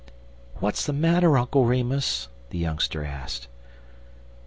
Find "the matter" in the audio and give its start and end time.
0.87-1.37